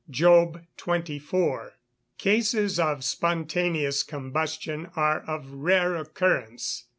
[0.09, 1.73] JOB XXIV.]
[2.17, 6.85] Cases of spontaneous combustion are of rare occurrence.